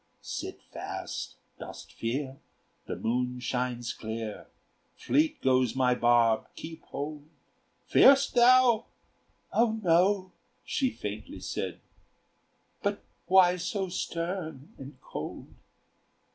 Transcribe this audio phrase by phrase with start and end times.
[0.23, 2.37] "Sit fast dost fear?
[2.87, 4.47] The moon shines clear!
[4.95, 7.29] Fleet goes my barb keep hold!
[7.85, 8.87] Fear'st thou?"
[9.53, 10.31] "O no!"
[10.65, 11.81] she faintly said;
[12.81, 15.53] "But why so stern and cold?